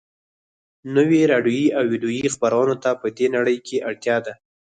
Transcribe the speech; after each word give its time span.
نویو 0.95 1.29
راډیویي 1.33 1.67
او 1.77 1.83
ويډیویي 1.91 2.27
خپرونو 2.35 2.75
ته 2.83 2.89
په 3.01 3.07
دې 3.17 3.27
نړۍ 3.35 3.57
کې 3.67 3.77
اړتیا 3.89 4.17
ده 4.25 4.33